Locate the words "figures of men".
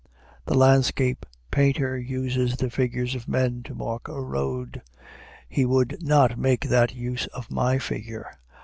2.71-3.61